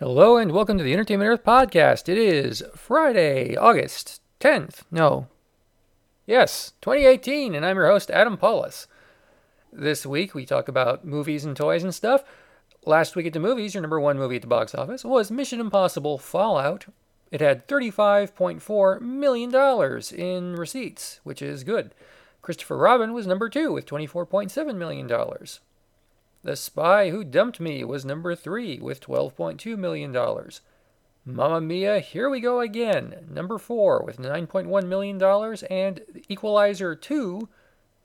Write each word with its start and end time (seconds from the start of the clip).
Hello 0.00 0.36
and 0.36 0.50
welcome 0.50 0.76
to 0.76 0.82
the 0.82 0.92
Entertainment 0.92 1.28
Earth 1.28 1.44
podcast. 1.44 2.08
It 2.08 2.18
is 2.18 2.64
Friday, 2.74 3.54
August 3.54 4.20
10th. 4.40 4.82
No. 4.90 5.28
Yes, 6.26 6.72
2018, 6.80 7.54
and 7.54 7.64
I'm 7.64 7.76
your 7.76 7.86
host, 7.86 8.10
Adam 8.10 8.36
Pawlus. 8.36 8.88
This 9.72 10.04
week 10.04 10.34
we 10.34 10.44
talk 10.46 10.66
about 10.66 11.04
movies 11.04 11.44
and 11.44 11.56
toys 11.56 11.84
and 11.84 11.94
stuff. 11.94 12.24
Last 12.84 13.14
week 13.14 13.26
at 13.26 13.34
the 13.34 13.38
movies, 13.38 13.72
your 13.72 13.82
number 13.82 14.00
one 14.00 14.18
movie 14.18 14.34
at 14.34 14.42
the 14.42 14.48
box 14.48 14.74
office 14.74 15.04
was 15.04 15.30
Mission 15.30 15.60
Impossible 15.60 16.18
Fallout. 16.18 16.86
It 17.30 17.40
had 17.40 17.68
$35.4 17.68 19.00
million 19.00 19.54
in 20.12 20.56
receipts, 20.56 21.20
which 21.22 21.40
is 21.40 21.62
good. 21.62 21.94
Christopher 22.42 22.78
Robin 22.78 23.12
was 23.12 23.28
number 23.28 23.48
two 23.48 23.72
with 23.72 23.86
$24.7 23.86 24.74
million. 24.74 25.08
The 26.44 26.56
Spy 26.56 27.08
Who 27.08 27.24
Dumped 27.24 27.58
Me 27.58 27.84
was 27.84 28.04
number 28.04 28.34
three 28.34 28.78
with 28.78 29.00
$12.2 29.00 29.78
million. 29.78 30.14
Mamma 31.24 31.58
Mia, 31.62 32.00
Here 32.00 32.28
We 32.28 32.38
Go 32.38 32.60
Again, 32.60 33.26
number 33.30 33.56
four 33.56 34.02
with 34.04 34.18
$9.1 34.18 34.86
million. 34.86 35.22
And 35.70 36.02
the 36.12 36.22
Equalizer 36.28 36.94
2 36.94 37.48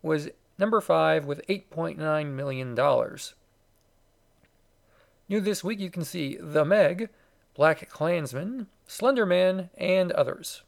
was 0.01 0.29
number 0.57 0.79
five 0.79 1.25
with 1.25 1.45
$8.9 1.47 2.31
million. 2.31 2.75
New 5.27 5.41
this 5.41 5.61
week, 5.61 5.81
you 5.81 5.89
can 5.91 6.05
see 6.05 6.37
The 6.39 6.63
Meg, 6.63 7.09
BlacKkKlansman, 7.57 8.67
Slender 8.87 9.25
Man, 9.25 9.69
and 9.77 10.13
others. 10.13 10.63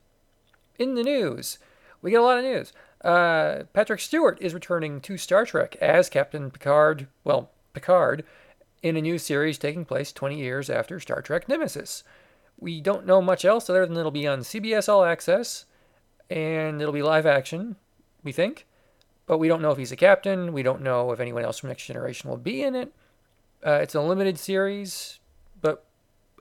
In 0.77 0.95
the 0.95 1.03
news, 1.03 1.57
we 2.01 2.11
get 2.11 2.19
a 2.19 2.23
lot 2.23 2.37
of 2.37 2.43
news. 2.43 2.73
Uh, 3.01 3.63
Patrick 3.71 4.01
Stewart 4.01 4.37
is 4.41 4.53
returning 4.53 4.99
to 4.99 5.17
Star 5.17 5.45
Trek 5.45 5.77
as 5.77 6.09
Captain 6.09 6.51
Picard. 6.51 7.07
Well, 7.23 7.49
Picard 7.73 8.23
in 8.81 8.97
a 8.97 9.01
new 9.01 9.17
series 9.17 9.57
taking 9.57 9.85
place 9.85 10.11
20 10.11 10.37
years 10.37 10.69
after 10.69 10.99
Star 10.99 11.21
Trek 11.21 11.47
Nemesis. 11.47 12.03
We 12.59 12.81
don't 12.81 13.05
know 13.05 13.21
much 13.21 13.45
else 13.45 13.69
other 13.69 13.85
than 13.85 13.97
it'll 13.97 14.11
be 14.11 14.27
on 14.27 14.39
CBS 14.41 14.89
All 14.89 15.03
Access 15.03 15.65
and 16.29 16.81
it'll 16.81 16.93
be 16.93 17.03
live 17.03 17.25
action, 17.25 17.75
we 18.23 18.31
think. 18.31 18.65
But 19.25 19.37
we 19.37 19.47
don't 19.47 19.61
know 19.61 19.71
if 19.71 19.77
he's 19.77 19.91
a 19.91 19.97
captain. 19.97 20.53
We 20.53 20.63
don't 20.63 20.81
know 20.81 21.11
if 21.11 21.19
anyone 21.19 21.43
else 21.43 21.59
from 21.59 21.69
Next 21.69 21.85
Generation 21.85 22.29
will 22.29 22.37
be 22.37 22.63
in 22.63 22.75
it. 22.75 22.93
Uh, 23.65 23.79
it's 23.81 23.95
a 23.95 24.01
limited 24.01 24.39
series, 24.39 25.19
but 25.61 25.85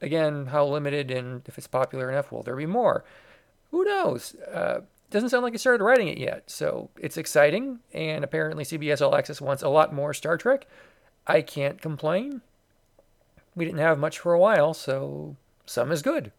again, 0.00 0.46
how 0.46 0.64
limited 0.66 1.10
and 1.10 1.42
if 1.46 1.58
it's 1.58 1.66
popular 1.66 2.10
enough, 2.10 2.32
will 2.32 2.42
there 2.42 2.56
be 2.56 2.66
more? 2.66 3.04
Who 3.70 3.84
knows? 3.84 4.34
Uh, 4.36 4.80
doesn't 5.10 5.28
sound 5.28 5.42
like 5.42 5.52
he 5.52 5.58
started 5.58 5.84
writing 5.84 6.08
it 6.08 6.18
yet, 6.18 6.44
so 6.50 6.88
it's 6.98 7.16
exciting. 7.16 7.80
And 7.92 8.24
apparently, 8.24 8.64
CBS 8.64 9.02
All 9.04 9.14
Access 9.14 9.40
wants 9.40 9.62
a 9.62 9.68
lot 9.68 9.92
more 9.92 10.14
Star 10.14 10.38
Trek. 10.38 10.66
I 11.30 11.42
can't 11.42 11.80
complain. 11.80 12.42
We 13.54 13.64
didn't 13.64 13.78
have 13.78 14.00
much 14.00 14.18
for 14.18 14.32
a 14.32 14.38
while, 14.38 14.74
so 14.74 15.36
some 15.64 15.92
is 15.92 16.02
good. 16.02 16.32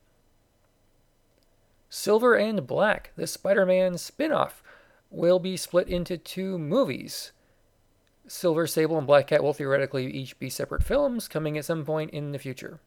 Silver 1.89 2.35
and 2.35 2.67
Black, 2.67 3.11
the 3.15 3.25
Spider 3.25 3.65
Man 3.65 3.97
spin 3.97 4.33
off, 4.33 4.61
will 5.09 5.39
be 5.39 5.55
split 5.55 5.87
into 5.87 6.17
two 6.17 6.57
movies. 6.59 7.31
Silver 8.27 8.67
Sable 8.67 8.97
and 8.97 9.07
Black 9.07 9.27
Cat 9.27 9.41
will 9.41 9.53
theoretically 9.53 10.07
each 10.11 10.37
be 10.39 10.49
separate 10.49 10.83
films 10.83 11.29
coming 11.29 11.57
at 11.57 11.63
some 11.63 11.85
point 11.85 12.11
in 12.11 12.33
the 12.33 12.39
future. 12.39 12.81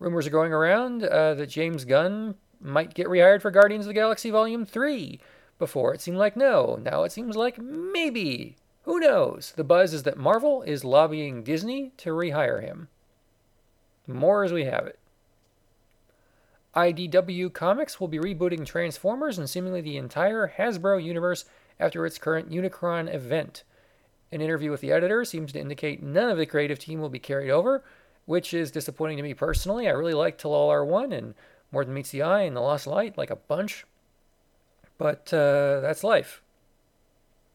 Rumors 0.00 0.26
are 0.26 0.30
going 0.30 0.52
around 0.52 1.04
uh, 1.04 1.34
that 1.34 1.50
James 1.50 1.84
Gunn 1.84 2.34
might 2.60 2.94
get 2.94 3.06
rehired 3.06 3.42
for 3.42 3.52
Guardians 3.52 3.84
of 3.84 3.90
the 3.90 3.94
Galaxy 3.94 4.30
Volume 4.30 4.66
3. 4.66 5.20
Before 5.60 5.94
it 5.94 6.00
seemed 6.00 6.18
like 6.18 6.36
no, 6.36 6.80
now 6.82 7.04
it 7.04 7.12
seems 7.12 7.36
like 7.36 7.58
maybe. 7.58 8.56
Who 8.88 9.00
knows? 9.00 9.52
The 9.54 9.64
buzz 9.64 9.92
is 9.92 10.04
that 10.04 10.16
Marvel 10.16 10.62
is 10.62 10.82
lobbying 10.82 11.42
Disney 11.42 11.92
to 11.98 12.08
rehire 12.08 12.62
him. 12.62 12.88
More 14.06 14.44
as 14.44 14.50
we 14.50 14.64
have 14.64 14.86
it. 14.86 14.98
IDW 16.74 17.52
Comics 17.52 18.00
will 18.00 18.08
be 18.08 18.18
rebooting 18.18 18.64
Transformers 18.64 19.36
and 19.36 19.46
seemingly 19.46 19.82
the 19.82 19.98
entire 19.98 20.54
Hasbro 20.56 21.04
universe 21.04 21.44
after 21.78 22.06
its 22.06 22.16
current 22.16 22.50
Unicron 22.50 23.12
event. 23.14 23.62
An 24.32 24.40
interview 24.40 24.70
with 24.70 24.80
the 24.80 24.92
editor 24.92 25.22
seems 25.22 25.52
to 25.52 25.60
indicate 25.60 26.02
none 26.02 26.30
of 26.30 26.38
the 26.38 26.46
creative 26.46 26.78
team 26.78 26.98
will 26.98 27.10
be 27.10 27.18
carried 27.18 27.50
over, 27.50 27.84
which 28.24 28.54
is 28.54 28.70
disappointing 28.70 29.18
to 29.18 29.22
me 29.22 29.34
personally. 29.34 29.86
I 29.86 29.90
really 29.90 30.14
like 30.14 30.38
Till 30.38 30.54
All 30.54 30.70
Are 30.70 30.82
One 30.82 31.12
and 31.12 31.34
More 31.72 31.84
Than 31.84 31.92
Meets 31.92 32.12
the 32.12 32.22
Eye 32.22 32.44
and 32.44 32.56
The 32.56 32.62
Lost 32.62 32.86
Light, 32.86 33.18
like 33.18 33.28
a 33.28 33.36
bunch. 33.36 33.84
But 34.96 35.30
uh, 35.34 35.80
that's 35.80 36.02
life. 36.02 36.40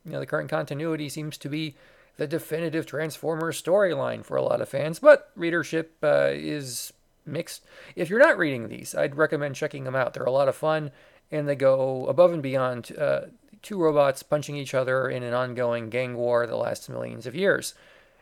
You 0.05 0.11
know, 0.11 0.19
the 0.19 0.25
current 0.25 0.49
continuity 0.49 1.09
seems 1.09 1.37
to 1.37 1.49
be 1.49 1.75
the 2.17 2.27
definitive 2.27 2.85
Transformers 2.85 3.61
storyline 3.61 4.23
for 4.23 4.37
a 4.37 4.43
lot 4.43 4.61
of 4.61 4.69
fans, 4.69 4.99
but 4.99 5.31
readership 5.35 5.97
uh, 6.03 6.29
is 6.31 6.93
mixed. 7.25 7.63
If 7.95 8.09
you're 8.09 8.19
not 8.19 8.37
reading 8.37 8.67
these, 8.67 8.93
I'd 8.93 9.15
recommend 9.15 9.55
checking 9.55 9.83
them 9.83 9.95
out. 9.95 10.13
They're 10.13 10.23
a 10.23 10.31
lot 10.31 10.47
of 10.47 10.55
fun, 10.55 10.91
and 11.31 11.47
they 11.47 11.55
go 11.55 12.05
above 12.07 12.33
and 12.33 12.43
beyond 12.43 12.95
uh, 12.97 13.21
two 13.61 13.81
robots 13.81 14.23
punching 14.23 14.55
each 14.55 14.73
other 14.73 15.09
in 15.09 15.23
an 15.23 15.33
ongoing 15.33 15.89
gang 15.89 16.15
war 16.15 16.45
that 16.45 16.55
lasts 16.55 16.89
millions 16.89 17.25
of 17.25 17.35
years. 17.35 17.73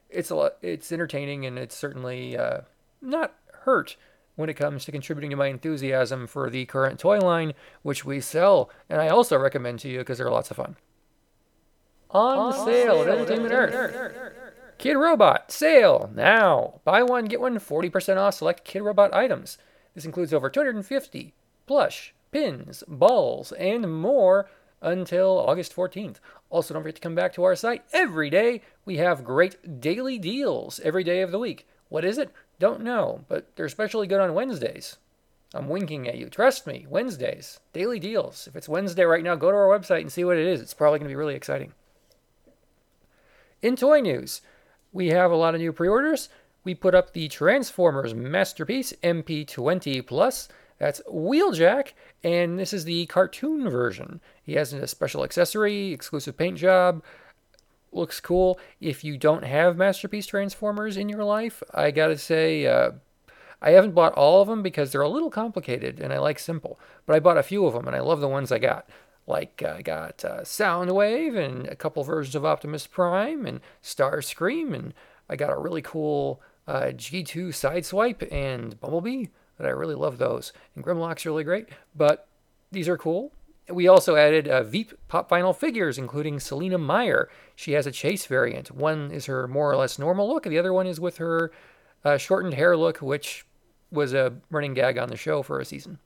It's 0.09 0.29
a 0.29 0.35
lot. 0.35 0.57
It's 0.61 0.91
entertaining, 0.91 1.45
and 1.45 1.57
it's 1.57 1.75
certainly 1.75 2.37
uh, 2.37 2.61
not 3.01 3.35
hurt 3.63 3.97
when 4.35 4.49
it 4.49 4.53
comes 4.53 4.85
to 4.85 4.91
contributing 4.91 5.31
to 5.31 5.35
my 5.35 5.47
enthusiasm 5.47 6.27
for 6.27 6.49
the 6.49 6.65
current 6.65 6.99
toy 6.99 7.19
line, 7.19 7.53
which 7.81 8.05
we 8.05 8.21
sell, 8.21 8.69
and 8.89 9.01
I 9.01 9.09
also 9.09 9.37
recommend 9.37 9.79
to 9.79 9.89
you 9.89 9.99
because 9.99 10.17
they're 10.17 10.31
lots 10.31 10.51
of 10.51 10.57
fun 10.57 10.77
on, 12.13 12.37
on 12.37 12.65
sale 12.65 13.01
at 13.01 13.07
Entertainment 13.07 13.53
Earth. 13.53 13.73
Earth. 13.73 14.33
Kidrobot 14.77 15.51
sale 15.51 16.09
now. 16.13 16.81
Buy 16.83 17.03
one 17.03 17.25
get 17.25 17.39
one 17.39 17.57
40% 17.59 18.17
off 18.17 18.33
select 18.33 18.67
Kidrobot 18.67 19.13
items. 19.13 19.57
This 19.93 20.05
includes 20.05 20.33
over 20.33 20.49
250 20.49 21.33
plush, 21.67 22.13
pins, 22.31 22.83
balls, 22.87 23.51
and 23.53 24.01
more 24.01 24.49
until 24.81 25.37
August 25.37 25.75
14th. 25.75 26.17
Also, 26.49 26.73
don't 26.73 26.83
forget 26.83 26.95
to 26.95 27.01
come 27.01 27.15
back 27.15 27.33
to 27.33 27.43
our 27.43 27.55
site 27.55 27.83
every 27.93 28.29
day. 28.29 28.61
We 28.83 28.97
have 28.97 29.23
great 29.23 29.79
daily 29.79 30.17
deals 30.17 30.79
every 30.83 31.03
day 31.03 31.21
of 31.21 31.31
the 31.31 31.39
week. 31.39 31.67
What 31.89 32.03
is 32.03 32.17
it? 32.17 32.31
Don't 32.57 32.81
know, 32.81 33.23
but 33.27 33.55
they're 33.55 33.65
especially 33.65 34.07
good 34.07 34.19
on 34.19 34.33
Wednesdays. 34.33 34.97
I'm 35.53 35.67
winking 35.67 36.07
at 36.07 36.17
you. 36.17 36.29
Trust 36.29 36.65
me, 36.65 36.85
Wednesdays, 36.89 37.59
daily 37.73 37.99
deals. 37.99 38.47
If 38.47 38.55
it's 38.55 38.69
Wednesday 38.69 39.03
right 39.03 39.23
now, 39.23 39.35
go 39.35 39.51
to 39.51 39.57
our 39.57 39.67
website 39.67 40.01
and 40.01 40.11
see 40.11 40.23
what 40.23 40.37
it 40.37 40.47
is. 40.47 40.61
It's 40.61 40.73
probably 40.73 40.99
going 40.99 41.09
to 41.09 41.13
be 41.13 41.17
really 41.17 41.35
exciting. 41.35 41.73
In 43.61 43.75
toy 43.75 44.01
news, 44.01 44.41
we 44.91 45.09
have 45.09 45.29
a 45.29 45.35
lot 45.35 45.53
of 45.53 45.61
new 45.61 45.71
pre 45.71 45.87
orders. 45.87 46.29
We 46.63 46.73
put 46.73 46.95
up 46.95 47.13
the 47.13 47.27
Transformers 47.27 48.15
Masterpiece 48.15 48.91
MP20 49.03 50.05
Plus. 50.05 50.49
That's 50.79 50.99
Wheeljack, 51.07 51.89
and 52.23 52.57
this 52.57 52.73
is 52.73 52.85
the 52.85 53.05
cartoon 53.05 53.69
version. 53.69 54.19
He 54.41 54.53
has 54.53 54.73
a 54.73 54.87
special 54.87 55.23
accessory, 55.23 55.93
exclusive 55.93 56.35
paint 56.35 56.57
job. 56.57 57.03
Looks 57.91 58.19
cool. 58.19 58.59
If 58.79 59.03
you 59.03 59.15
don't 59.15 59.43
have 59.43 59.77
Masterpiece 59.77 60.25
Transformers 60.25 60.97
in 60.97 61.07
your 61.07 61.23
life, 61.23 61.61
I 61.71 61.91
gotta 61.91 62.17
say, 62.17 62.65
uh, 62.65 62.93
I 63.61 63.71
haven't 63.71 63.93
bought 63.93 64.13
all 64.13 64.41
of 64.41 64.47
them 64.47 64.63
because 64.63 64.91
they're 64.91 65.01
a 65.01 65.09
little 65.09 65.29
complicated 65.29 65.99
and 65.99 66.11
I 66.11 66.17
like 66.17 66.39
simple. 66.39 66.79
But 67.05 67.15
I 67.15 67.19
bought 67.19 67.37
a 67.37 67.43
few 67.43 67.67
of 67.67 67.73
them 67.75 67.85
and 67.85 67.95
I 67.95 67.99
love 67.99 68.21
the 68.21 68.27
ones 68.27 68.51
I 68.51 68.57
got. 68.57 68.89
Like 69.31 69.63
uh, 69.65 69.75
I 69.77 69.81
got 69.81 70.25
uh, 70.25 70.41
Soundwave 70.41 71.37
and 71.37 71.65
a 71.67 71.75
couple 71.75 72.03
versions 72.03 72.35
of 72.35 72.45
Optimus 72.45 72.85
Prime 72.85 73.45
and 73.45 73.61
Starscream, 73.81 74.73
and 74.73 74.93
I 75.29 75.37
got 75.37 75.53
a 75.53 75.57
really 75.57 75.81
cool 75.81 76.41
uh, 76.67 76.87
G2 76.87 77.47
Sideswipe 77.47 78.29
and 78.29 78.77
Bumblebee 78.81 79.27
that 79.57 79.67
I 79.67 79.69
really 79.69 79.95
love 79.95 80.17
those. 80.17 80.51
And 80.75 80.83
Grimlock's 80.83 81.25
really 81.25 81.45
great, 81.45 81.69
but 81.95 82.27
these 82.73 82.89
are 82.89 82.97
cool. 82.97 83.31
We 83.69 83.87
also 83.87 84.17
added 84.17 84.49
uh, 84.49 84.63
Veep 84.63 84.91
pop 85.07 85.29
vinyl 85.29 85.55
figures, 85.55 85.97
including 85.97 86.41
Selina 86.41 86.77
Meyer. 86.77 87.29
She 87.55 87.71
has 87.71 87.87
a 87.87 87.91
chase 87.91 88.25
variant. 88.25 88.69
One 88.71 89.11
is 89.11 89.27
her 89.27 89.47
more 89.47 89.71
or 89.71 89.77
less 89.77 89.97
normal 89.97 90.27
look, 90.27 90.45
and 90.45 90.51
the 90.51 90.59
other 90.59 90.73
one 90.73 90.87
is 90.87 90.99
with 90.99 91.17
her 91.17 91.53
uh, 92.03 92.17
shortened 92.17 92.55
hair 92.55 92.75
look, 92.75 92.97
which 92.97 93.45
was 93.91 94.13
a 94.13 94.33
running 94.49 94.73
gag 94.73 94.97
on 94.97 95.07
the 95.07 95.15
show 95.15 95.41
for 95.41 95.61
a 95.61 95.65
season 95.65 95.99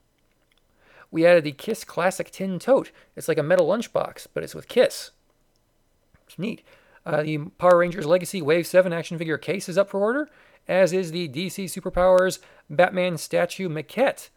we 1.10 1.26
added 1.26 1.44
the 1.44 1.52
Kiss 1.52 1.84
Classic 1.84 2.30
Tin 2.30 2.58
Tote. 2.58 2.90
It's 3.14 3.28
like 3.28 3.38
a 3.38 3.42
metal 3.42 3.68
lunchbox, 3.68 4.26
but 4.34 4.42
it's 4.42 4.54
with 4.54 4.68
Kiss. 4.68 5.10
It's 6.26 6.38
neat. 6.38 6.62
Uh, 7.04 7.22
the 7.22 7.38
Power 7.58 7.78
Rangers 7.78 8.06
Legacy 8.06 8.42
Wave 8.42 8.66
7 8.66 8.92
action 8.92 9.16
figure 9.16 9.38
case 9.38 9.68
is 9.68 9.78
up 9.78 9.88
for 9.88 10.00
order, 10.00 10.28
as 10.66 10.92
is 10.92 11.12
the 11.12 11.28
DC 11.28 11.66
Superpowers 11.66 12.40
Batman 12.68 13.16
statue 13.16 13.68
maquette, 13.68 14.28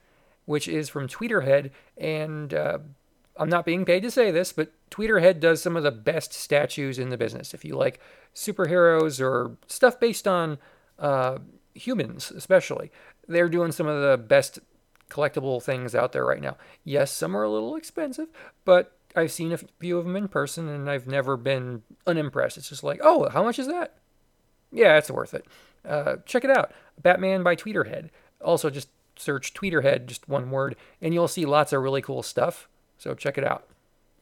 which 0.45 0.68
is 0.68 0.88
from 0.88 1.07
Tweeterhead. 1.07 1.71
And 1.98 2.54
uh, 2.54 2.80
I'm 3.38 3.50
not 3.50 3.66
being 3.66 3.86
paid 3.86 4.04
to 4.04 4.12
say 4.12 4.30
this, 4.30 4.54
but 4.54 4.71
Tweeterhead 4.92 5.39
does 5.39 5.62
some 5.62 5.75
of 5.75 5.83
the 5.83 5.92
best 5.92 6.33
statues 6.33 7.00
in 7.00 7.10
the 7.10 7.18
business. 7.18 7.54
If 7.54 7.66
you 7.66 7.75
like 7.75 8.00
superheroes 8.36 9.19
or 9.19 9.57
stuff 9.68 10.00
based 10.00 10.27
on 10.27 10.60
uh, 11.00 11.39
humans, 11.74 12.31
especially, 12.31 12.92
they're 13.27 13.50
doing 13.50 13.71
some 13.71 13.88
of 13.88 14.01
the 14.01 14.18
best 14.18 14.60
collectible 15.09 15.61
things 15.61 15.95
out 15.95 16.11
there 16.11 16.25
right 16.25 16.41
now. 16.41 16.57
Yes, 16.83 17.11
some 17.11 17.35
are 17.35 17.44
a 17.44 17.50
little 17.50 17.75
expensive, 17.75 18.27
but 18.65 18.94
I've 19.15 19.31
seen 19.31 19.51
a 19.51 19.57
few 19.57 19.97
of 19.97 20.06
them 20.06 20.15
in 20.15 20.27
person 20.27 20.67
and 20.67 20.89
I've 20.89 21.07
never 21.07 21.35
been 21.35 21.83
unimpressed. 22.06 22.57
It's 22.57 22.69
just 22.69 22.83
like, 22.83 23.00
oh, 23.03 23.29
how 23.29 23.44
much 23.44 23.59
is 23.59 23.67
that? 23.67 23.95
Yeah, 24.71 24.97
it's 24.97 25.09
worth 25.09 25.33
it. 25.33 25.45
Uh, 25.88 26.17
check 26.25 26.44
it 26.44 26.51
out. 26.51 26.71
Batman 27.01 27.44
by 27.44 27.56
Tweeterhead. 27.56 28.09
Also, 28.41 28.69
just 28.69 28.89
search 29.15 29.53
Tweeterhead, 29.53 30.06
just 30.06 30.29
one 30.29 30.51
word, 30.51 30.75
and 31.01 31.13
you'll 31.13 31.27
see 31.27 31.45
lots 31.45 31.73
of 31.73 31.81
really 31.81 32.01
cool 32.01 32.23
stuff. 32.23 32.67
So 32.97 33.13
check 33.15 33.38
it 33.38 33.44
out. 33.44 33.67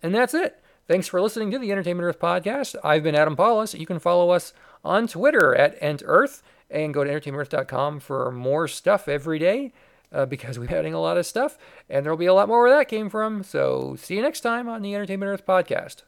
And 0.02 0.16
that's 0.16 0.34
it. 0.34 0.62
Thanks 0.88 1.08
for 1.08 1.22
listening 1.22 1.52
to 1.52 1.60
the 1.60 1.72
Entertainment 1.72 2.06
Earth 2.06 2.20
podcast. 2.20 2.76
I've 2.84 3.04
been 3.04 3.16
Adam 3.16 3.36
Pawlus. 3.36 3.78
You 3.78 3.86
can 3.86 4.00
follow 4.00 4.30
us 4.30 4.54
on 4.86 5.08
Twitter 5.08 5.54
at 5.54 5.80
EntEarth 5.82 6.42
and 6.70 6.94
go 6.94 7.04
to 7.04 7.10
entertainmentearth.com 7.10 8.00
for 8.00 8.32
more 8.32 8.68
stuff 8.68 9.08
every 9.08 9.40
day 9.40 9.74
uh, 10.12 10.26
because 10.26 10.58
we're 10.60 10.76
adding 10.76 10.94
a 10.94 11.02
lot 11.02 11.18
of 11.18 11.26
stuff, 11.26 11.58
and 11.90 12.06
there'll 12.06 12.18
be 12.18 12.26
a 12.26 12.34
lot 12.34 12.48
more 12.48 12.62
where 12.62 12.78
that 12.78 12.88
came 12.88 13.10
from. 13.10 13.44
So 13.44 13.96
see 13.98 14.16
you 14.16 14.22
next 14.22 14.42
time 14.42 14.68
on 14.68 14.82
the 14.82 14.96
Entertainment 14.96 15.30
Earth 15.30 15.46
podcast. 15.46 16.04